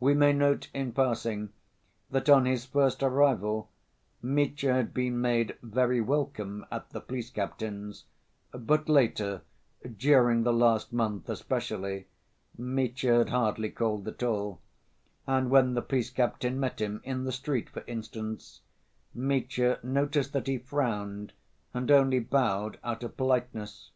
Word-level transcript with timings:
We 0.00 0.14
may 0.14 0.32
note 0.32 0.70
in 0.72 0.92
passing 0.92 1.50
that, 2.10 2.30
on 2.30 2.46
his 2.46 2.64
first 2.64 3.02
arrival, 3.02 3.68
Mitya 4.22 4.72
had 4.72 4.94
been 4.94 5.20
made 5.20 5.58
very 5.62 6.00
welcome 6.00 6.64
at 6.70 6.88
the 6.88 7.02
police 7.02 7.28
captain's, 7.28 8.04
but 8.50 8.88
later, 8.88 9.42
during 9.98 10.44
the 10.44 10.54
last 10.54 10.90
month 10.94 11.28
especially, 11.28 12.06
Mitya 12.56 13.18
had 13.18 13.28
hardly 13.28 13.68
called 13.68 14.08
at 14.08 14.22
all, 14.22 14.62
and 15.26 15.50
when 15.50 15.74
the 15.74 15.82
police 15.82 16.08
captain 16.08 16.58
met 16.58 16.80
him, 16.80 17.02
in 17.04 17.24
the 17.24 17.30
street, 17.30 17.68
for 17.68 17.84
instance, 17.86 18.62
Mitya 19.12 19.80
noticed 19.82 20.32
that 20.32 20.46
he 20.46 20.56
frowned 20.56 21.34
and 21.74 21.90
only 21.90 22.20
bowed 22.20 22.78
out 22.82 23.02
of 23.02 23.18
politeness. 23.18 23.90